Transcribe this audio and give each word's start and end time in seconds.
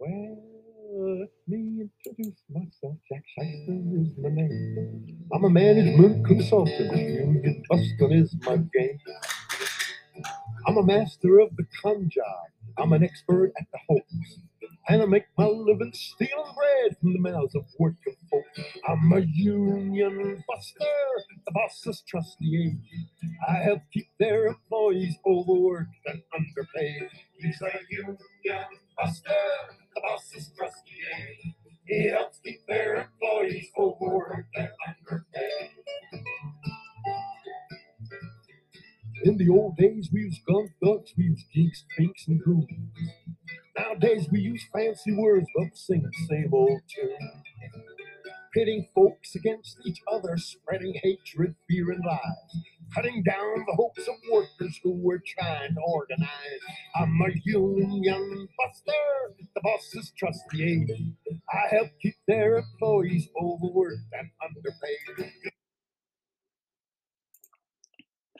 Well, 0.00 0.38
let 1.20 1.30
me 1.48 1.82
introduce 1.82 2.40
myself. 2.50 2.96
Jack 3.12 3.24
Shyster 3.38 3.72
is 4.00 4.16
my 4.18 4.30
name. 4.30 5.18
I'm 5.34 5.44
a 5.44 5.50
management 5.50 6.26
consultant. 6.26 6.96
Union 6.96 7.62
busting 7.68 8.12
is 8.12 8.34
my 8.46 8.56
game. 8.56 8.98
I'm 10.66 10.78
a 10.78 10.84
master 10.84 11.40
of 11.40 11.56
the 11.56 11.66
con 11.82 12.08
job. 12.10 12.46
I'm 12.78 12.92
an 12.94 13.04
expert 13.04 13.52
at 13.60 13.66
the 13.72 13.78
hoax. 13.88 14.04
And 14.88 15.02
I 15.02 15.06
make 15.06 15.26
my 15.38 15.46
living 15.46 15.92
stealing 15.94 16.54
bread 16.56 16.96
from 17.00 17.12
the 17.14 17.20
mouths 17.20 17.54
of 17.54 17.64
working 17.78 18.16
folk. 18.30 18.44
I'm 18.88 19.12
a 19.12 19.20
union 19.20 20.44
buster. 20.48 20.86
The 21.46 21.52
bosses 21.52 22.02
trust 22.08 22.36
the 22.40 22.66
aid. 22.68 22.80
I 23.48 23.54
help 23.64 23.82
keep 23.92 24.08
their 24.18 24.46
employees 24.46 25.16
overworked 25.26 25.94
and 26.06 26.22
underpaid. 26.34 27.10
He's 27.38 27.62
a 27.62 27.70
union 27.90 28.18
buster. 28.98 29.30
The 30.00 30.08
bosses 30.08 30.50
trust 30.56 30.76
the 30.86 31.20
aid. 31.20 31.54
He 31.84 32.08
helps 32.08 32.38
keep 32.38 32.66
their 32.66 32.94
employees 32.96 33.68
overworked 33.78 34.48
and 34.54 34.68
underpaid. 34.86 35.70
In 39.24 39.36
the 39.36 39.50
old 39.50 39.76
days, 39.76 40.08
we 40.12 40.20
used 40.20 40.40
gunk 40.46 40.70
ducks, 40.82 41.12
we 41.18 41.24
used 41.24 41.46
geeks, 41.52 41.84
pinks, 41.96 42.28
and 42.28 42.42
goons. 42.42 42.68
Nowadays, 43.76 44.28
we 44.30 44.40
use 44.40 44.64
fancy 44.72 45.12
words, 45.12 45.46
but 45.54 45.76
sing 45.76 46.02
the 46.02 46.26
same 46.28 46.54
old 46.54 46.80
tune. 46.88 47.42
Pitting 48.54 48.88
folks 48.94 49.34
against 49.34 49.78
each 49.84 50.00
other, 50.10 50.38
spreading 50.38 50.94
hatred, 51.02 51.56
fear, 51.68 51.90
and 51.90 52.02
lies. 52.06 52.79
Cutting 52.94 53.22
down 53.22 53.64
the 53.66 53.74
hopes 53.76 54.08
of 54.08 54.14
workers 54.32 54.80
who 54.82 54.92
were 54.92 55.22
trying 55.24 55.74
to 55.74 55.80
organize. 55.80 56.28
I'm 56.96 57.20
a 57.20 57.30
union 57.44 58.48
buster, 58.58 59.36
the 59.54 59.60
bosses 59.62 60.12
trust 60.18 60.40
the 60.50 60.64
aid. 60.64 60.90
I 61.52 61.74
help 61.74 61.88
keep 62.02 62.16
their 62.26 62.58
employees 62.58 63.28
overworked 63.40 63.98
and 64.12 64.28
underpaid. 64.44 65.32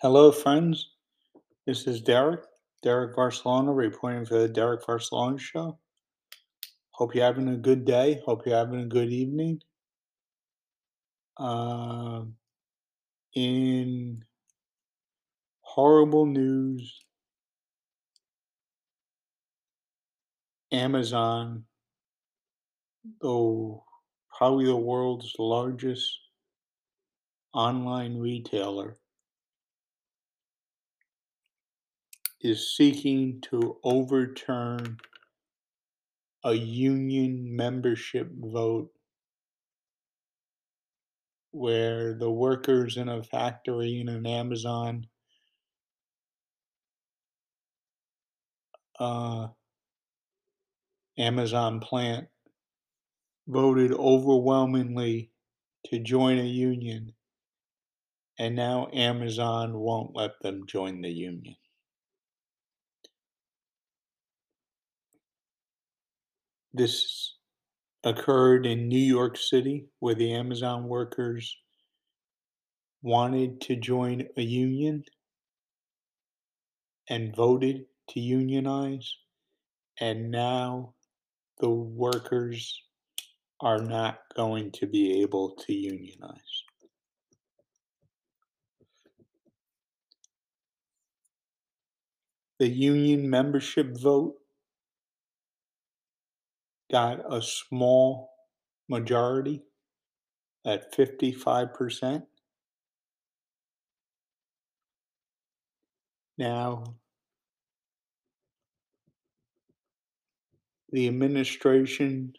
Hello, 0.02 0.32
friends. 0.32 0.90
This 1.66 1.86
is 1.86 2.00
Derek, 2.00 2.40
Derek 2.82 3.14
Varsalona, 3.14 3.76
reporting 3.76 4.24
for 4.24 4.38
the 4.38 4.48
Derek 4.48 4.82
Varsalona 4.82 5.38
Show. 5.38 5.78
Hope 6.90 7.14
you're 7.14 7.24
having 7.24 7.48
a 7.48 7.56
good 7.56 7.84
day. 7.84 8.20
Hope 8.24 8.46
you're 8.46 8.56
having 8.56 8.80
a 8.80 8.86
good 8.86 9.12
evening. 9.12 9.60
Um, 11.36 12.34
in 13.34 13.99
horrible 15.80 16.26
news, 16.26 17.00
Amazon, 20.70 21.64
the 23.22 23.78
probably 24.36 24.66
the 24.66 24.76
world's 24.76 25.32
largest 25.38 26.20
online 27.54 28.18
retailer, 28.18 28.98
is 32.42 32.76
seeking 32.76 33.40
to 33.40 33.78
overturn 33.82 34.98
a 36.44 36.52
union 36.52 37.56
membership 37.56 38.28
vote 38.38 38.90
where 41.52 42.12
the 42.12 42.30
workers 42.30 42.98
in 42.98 43.08
a 43.08 43.22
factory 43.22 43.98
in 43.98 44.10
an 44.10 44.26
Amazon 44.26 45.06
uh, 49.00 49.48
Amazon 51.18 51.80
plant 51.80 52.28
voted 53.48 53.92
overwhelmingly 53.92 55.32
to 55.86 55.98
join 55.98 56.38
a 56.38 56.44
union, 56.44 57.12
and 58.38 58.54
now 58.54 58.88
Amazon 58.92 59.78
won't 59.78 60.14
let 60.14 60.32
them 60.42 60.66
join 60.66 61.00
the 61.00 61.10
union. 61.10 61.56
This 66.72 67.34
occurred 68.04 68.66
in 68.66 68.88
New 68.88 68.98
York 68.98 69.36
City, 69.36 69.86
where 69.98 70.14
the 70.14 70.32
Amazon 70.32 70.84
workers 70.84 71.56
wanted 73.02 73.60
to 73.62 73.76
join 73.76 74.28
a 74.36 74.42
union 74.42 75.04
and 77.08 77.34
voted 77.34 77.86
to 78.10 78.20
unionize, 78.20 79.16
and 80.00 80.30
now 80.30 80.94
the 81.58 81.70
workers 81.70 82.82
are 83.60 83.80
not 83.80 84.20
going 84.34 84.70
to 84.72 84.86
be 84.86 85.20
able 85.22 85.50
to 85.66 85.72
unionize. 85.72 86.64
The 92.58 92.68
union 92.68 93.28
membership 93.28 93.96
vote 93.98 94.36
got 96.90 97.20
a 97.32 97.40
small 97.40 98.30
majority 98.88 99.62
at 100.66 100.92
55%. 100.94 102.22
Now, 106.36 106.84
the 110.92 111.08
administration 111.08 112.32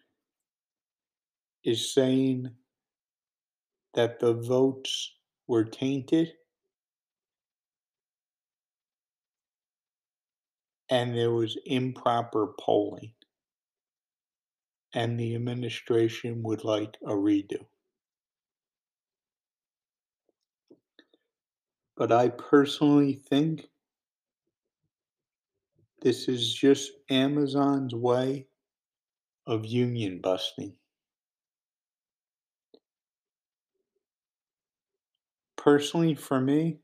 is 1.63 1.93
saying 1.93 2.49
that 3.93 4.19
the 4.19 4.33
votes 4.33 5.13
were 5.47 5.63
tainted 5.63 6.33
and 10.89 11.15
there 11.15 11.31
was 11.31 11.57
improper 11.65 12.47
polling, 12.59 13.13
and 14.93 15.17
the 15.17 15.35
administration 15.35 16.43
would 16.43 16.65
like 16.65 16.97
a 17.05 17.11
redo. 17.11 17.65
But 21.95 22.11
I 22.11 22.27
personally 22.27 23.13
think 23.13 23.70
this 26.01 26.27
is 26.27 26.53
just 26.53 26.91
Amazon's 27.09 27.95
way 27.95 28.47
of 29.45 29.65
union 29.65 30.19
busting. 30.21 30.75
Personally, 35.55 36.13
for 36.15 36.41
me, 36.41 36.81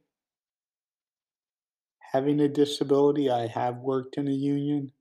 having 2.12 2.40
a 2.40 2.48
disability, 2.48 3.30
I 3.30 3.46
have 3.46 3.78
worked 3.78 4.18
in 4.18 4.28
a 4.28 4.32
union. 4.32 4.94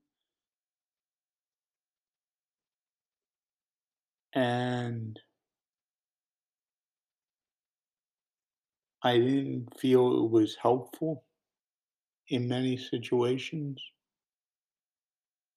And 4.33 5.19
I 9.01 9.17
didn't 9.17 9.75
feel 9.79 10.23
it 10.25 10.29
was 10.29 10.57
helpful 10.57 11.25
in 12.29 12.47
many 12.47 12.77
situations. 12.77 13.81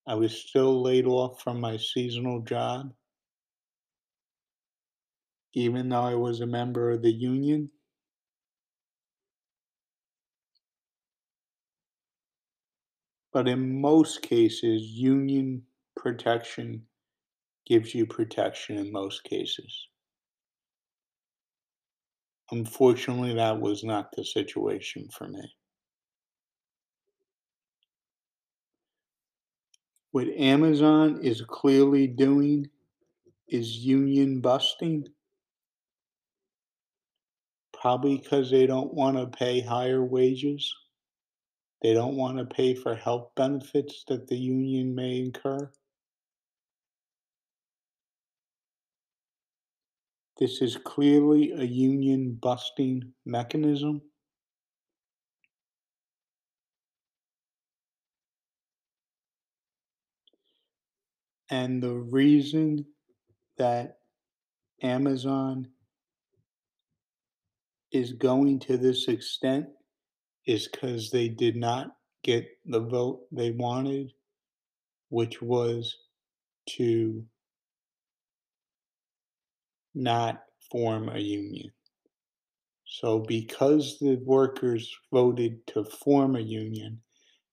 I 0.06 0.15
was 0.15 0.37
still 0.38 0.83
laid 0.83 1.06
off 1.06 1.41
from 1.41 1.59
my 1.59 1.78
seasonal 1.78 2.43
job, 2.43 2.94
even 5.53 5.88
though 5.88 6.00
I 6.03 6.16
was 6.16 6.41
a 6.41 6.47
member 6.47 6.91
of 6.91 7.03
the 7.03 7.12
union. 7.12 7.71
But 13.33 13.48
in 13.48 13.80
most 13.80 14.22
cases, 14.22 14.83
union 14.92 15.66
protection 15.97 16.86
gives 17.66 17.95
you 17.95 18.07
protection 18.07 18.78
in 18.78 18.92
most 18.92 19.24
cases. 19.24 19.89
Unfortunately, 22.51 23.33
that 23.33 23.63
was 23.63 23.83
not 23.83 24.13
the 24.13 24.27
situation 24.27 25.09
for 25.09 25.27
me. 25.27 25.54
What 30.12 30.28
Amazon 30.28 31.21
is 31.22 31.42
clearly 31.42 32.09
doing 32.09 32.68
is 33.48 33.78
union 33.78 34.41
busting, 34.41 35.07
probably 37.72 38.18
because 38.18 38.51
they 38.51 38.66
don't 38.66 38.92
want 38.92 39.16
to 39.16 39.27
pay 39.27 39.60
higher 39.60 40.04
wages. 40.04 40.74
They 41.83 41.95
don't 41.95 42.16
want 42.16 42.39
to 42.39 42.45
pay 42.45 42.74
for 42.74 42.95
health 42.95 43.30
benefits 43.36 44.04
that 44.09 44.27
the 44.27 44.36
union 44.36 44.95
may 44.95 45.21
incur. 45.21 45.71
This 50.39 50.60
is 50.60 50.77
clearly 50.77 51.53
a 51.53 51.65
union 51.65 52.39
busting 52.41 53.12
mechanism. 53.24 54.03
And 61.50 61.82
the 61.82 61.94
reason 61.94 62.86
that 63.58 63.98
Amazon 64.82 65.68
is 67.92 68.12
going 68.12 68.60
to 68.60 68.76
this 68.76 69.08
extent 69.08 69.66
is 70.47 70.68
because 70.68 71.10
they 71.10 71.28
did 71.28 71.56
not 71.56 71.88
get 72.22 72.47
the 72.64 72.80
vote 72.80 73.22
they 73.32 73.50
wanted, 73.50 74.12
which 75.08 75.42
was 75.42 75.97
to 76.68 77.24
not 79.94 80.42
form 80.70 81.08
a 81.08 81.18
union. 81.18 81.72
So 82.86 83.20
because 83.20 83.98
the 83.98 84.16
workers 84.24 84.92
voted 85.12 85.66
to 85.68 85.84
form 85.84 86.36
a 86.36 86.41
union, 86.41 87.00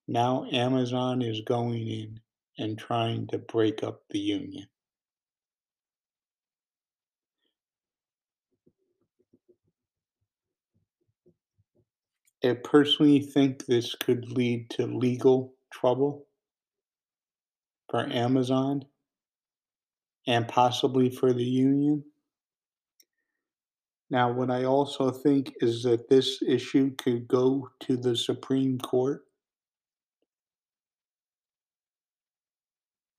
now 0.08 0.46
Amazon 0.52 1.22
is 1.22 1.42
going 1.42 1.88
in 1.88 2.20
and 2.58 2.78
trying 2.78 3.28
to 3.28 3.38
break 3.38 3.84
up 3.84 4.04
the 4.10 4.20
union. 4.20 4.68
I 12.44 12.54
personally 12.54 13.20
think 13.20 13.66
this 13.66 13.96
could 13.96 14.32
lead 14.32 14.70
to 14.72 14.86
legal 14.88 15.56
trouble 15.72 16.28
for 17.90 18.08
Amazon 18.10 18.86
and 20.28 20.48
possibly 20.48 21.10
for 21.10 21.34
the 21.34 21.44
union. 21.44 22.04
Now, 24.10 24.32
what 24.32 24.50
I 24.50 24.64
also 24.64 25.12
think 25.12 25.54
is 25.60 25.84
that 25.84 26.08
this 26.10 26.42
issue 26.42 26.96
could 26.96 27.28
go 27.28 27.70
to 27.82 27.98
the 27.98 28.16
Supreme 28.16 28.80
Court. 28.80 29.27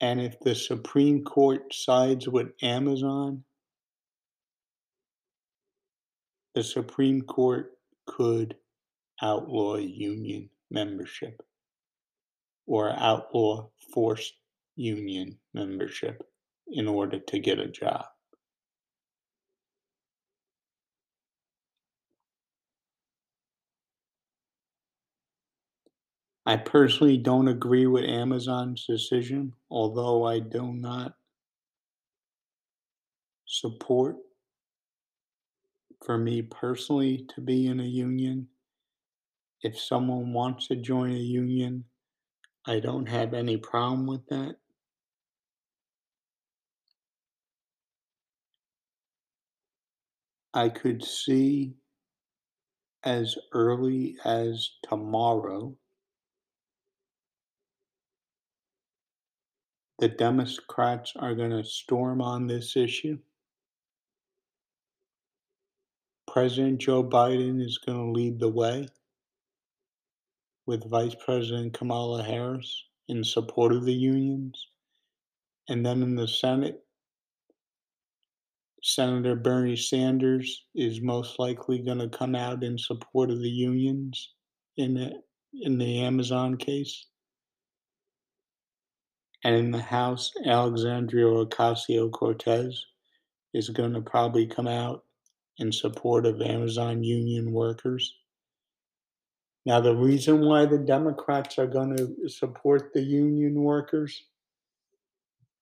And 0.01 0.21
if 0.21 0.39
the 0.39 0.55
Supreme 0.55 1.23
Court 1.23 1.73
sides 1.73 2.27
with 2.27 2.47
Amazon, 2.61 3.43
the 6.55 6.63
Supreme 6.63 7.21
Court 7.21 7.71
could 8.05 8.55
outlaw 9.21 9.75
union 9.75 10.49
membership 10.71 11.41
or 12.65 12.91
outlaw 12.91 13.67
forced 13.93 14.33
union 14.75 15.37
membership 15.53 16.23
in 16.67 16.87
order 16.87 17.19
to 17.19 17.39
get 17.39 17.59
a 17.59 17.67
job. 17.67 18.05
I 26.45 26.57
personally 26.57 27.17
don't 27.17 27.47
agree 27.47 27.87
with 27.87 28.03
Amazon's 28.03 28.85
decision, 28.85 29.55
although 29.71 30.25
I 30.25 30.39
do 30.39 30.73
not 30.73 31.15
support 33.45 34.17
for 36.05 36.17
me 36.17 36.41
personally 36.41 37.25
to 37.33 37.39
be 37.39 37.65
in 37.67 37.79
a 37.79 37.83
union. 37.85 38.49
If 39.61 39.79
someone 39.79 40.33
wants 40.33 40.67
to 40.67 40.75
join 40.75 41.11
a 41.11 41.17
union, 41.17 41.85
I 42.65 42.79
don't 42.79 43.07
have 43.07 43.33
any 43.33 43.57
problem 43.57 44.07
with 44.07 44.27
that. 44.27 44.57
I 50.53 50.69
could 50.69 51.03
see 51.03 51.75
as 53.03 53.37
early 53.51 54.17
as 54.23 54.71
tomorrow 54.83 55.77
the 59.99 60.07
Democrats 60.07 61.13
are 61.17 61.35
going 61.35 61.51
to 61.51 61.63
storm 61.63 62.21
on 62.21 62.47
this 62.47 62.77
issue. 62.77 63.17
President 66.31 66.79
Joe 66.79 67.03
Biden 67.03 67.61
is 67.61 67.79
going 67.79 67.97
to 67.97 68.11
lead 68.11 68.39
the 68.39 68.49
way 68.49 68.87
with 70.65 70.89
Vice 70.89 71.15
President 71.15 71.73
Kamala 71.73 72.23
Harris 72.23 72.85
in 73.07 73.23
support 73.23 73.73
of 73.73 73.83
the 73.83 73.93
unions. 73.93 74.67
And 75.67 75.85
then 75.85 76.01
in 76.01 76.15
the 76.15 76.27
Senate, 76.27 76.79
Senator 78.81 79.35
Bernie 79.35 79.75
Sanders 79.75 80.65
is 80.75 81.01
most 81.01 81.39
likely 81.39 81.79
going 81.79 81.99
to 81.99 82.07
come 82.09 82.35
out 82.35 82.63
in 82.63 82.77
support 82.77 83.29
of 83.29 83.39
the 83.39 83.49
unions 83.49 84.33
in 84.77 84.93
the, 84.93 85.11
in 85.53 85.77
the 85.77 85.99
Amazon 85.99 86.55
case. 86.55 87.08
And 89.43 89.55
in 89.55 89.71
the 89.71 89.81
House, 89.81 90.31
Alexandria 90.45 91.25
Ocasio 91.25 92.11
Cortez 92.11 92.85
is 93.53 93.69
going 93.69 93.93
to 93.93 94.01
probably 94.01 94.45
come 94.45 94.67
out 94.67 95.03
in 95.57 95.71
support 95.71 96.25
of 96.25 96.41
Amazon 96.41 97.03
union 97.03 97.51
workers. 97.51 98.15
Now, 99.65 99.79
the 99.79 99.95
reason 99.95 100.45
why 100.45 100.65
the 100.65 100.77
Democrats 100.77 101.57
are 101.59 101.67
going 101.67 101.95
to 101.97 102.29
support 102.29 102.91
the 102.93 103.01
union 103.01 103.55
workers, 103.55 104.23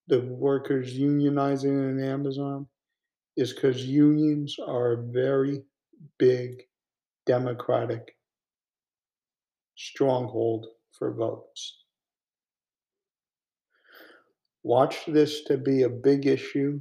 the 0.06 0.20
workers 0.20 0.98
unionizing 0.98 1.90
in 1.90 2.02
Amazon, 2.02 2.66
is 3.36 3.52
because 3.52 3.84
unions 3.84 4.56
are 4.64 4.92
a 4.92 5.02
very 5.02 5.62
big 6.18 6.62
Democratic 7.26 8.16
stronghold 9.76 10.66
for 10.92 11.12
votes. 11.12 11.84
Watch 14.62 15.06
this 15.06 15.44
to 15.44 15.56
be 15.56 15.82
a 15.82 15.88
big 15.88 16.26
issue 16.26 16.80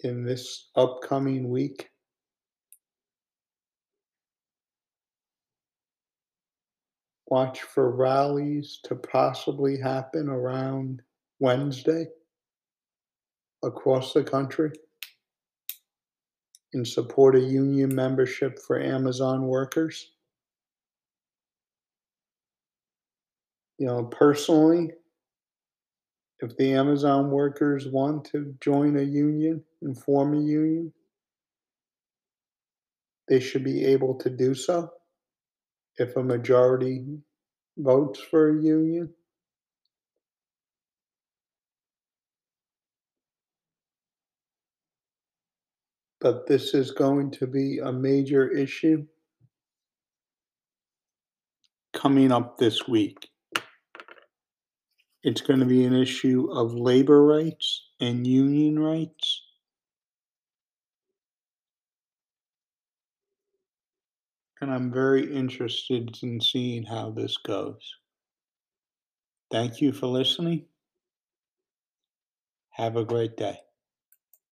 in 0.00 0.24
this 0.24 0.70
upcoming 0.76 1.48
week. 1.48 1.88
Watch 7.28 7.62
for 7.62 7.90
rallies 7.90 8.80
to 8.84 8.94
possibly 8.94 9.78
happen 9.78 10.28
around 10.28 11.00
Wednesday 11.38 12.06
across 13.62 14.12
the 14.12 14.22
country 14.22 14.70
in 16.74 16.84
support 16.84 17.36
of 17.36 17.44
union 17.44 17.94
membership 17.94 18.58
for 18.58 18.80
Amazon 18.80 19.46
workers. 19.46 20.12
You 23.78 23.86
know, 23.86 24.04
personally, 24.04 24.92
if 26.42 26.56
the 26.56 26.74
Amazon 26.74 27.30
workers 27.30 27.86
want 27.86 28.24
to 28.26 28.54
join 28.60 28.98
a 28.98 29.02
union 29.02 29.62
and 29.80 29.96
form 29.96 30.34
a 30.34 30.40
union, 30.40 30.92
they 33.28 33.40
should 33.40 33.64
be 33.64 33.84
able 33.84 34.16
to 34.16 34.28
do 34.28 34.54
so 34.54 34.90
if 35.98 36.16
a 36.16 36.22
majority 36.22 37.04
votes 37.78 38.20
for 38.20 38.50
a 38.50 38.62
union. 38.62 39.10
But 46.20 46.46
this 46.48 46.74
is 46.74 46.90
going 46.92 47.32
to 47.32 47.46
be 47.46 47.78
a 47.78 47.92
major 47.92 48.48
issue 48.48 49.06
coming 51.92 52.32
up 52.32 52.58
this 52.58 52.88
week. 52.88 53.31
It's 55.24 55.40
going 55.40 55.60
to 55.60 55.66
be 55.66 55.84
an 55.84 55.94
issue 55.94 56.48
of 56.52 56.74
labor 56.74 57.24
rights 57.24 57.88
and 58.00 58.26
union 58.26 58.78
rights. 58.78 59.42
And 64.60 64.72
I'm 64.72 64.92
very 64.92 65.32
interested 65.34 66.18
in 66.22 66.40
seeing 66.40 66.84
how 66.84 67.10
this 67.10 67.36
goes. 67.36 67.96
Thank 69.52 69.80
you 69.80 69.92
for 69.92 70.06
listening. 70.08 70.66
Have 72.70 72.96
a 72.96 73.04
great 73.04 73.36
day. 73.36 73.60